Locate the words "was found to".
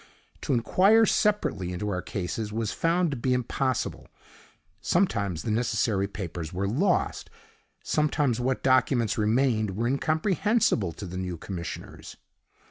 2.51-3.17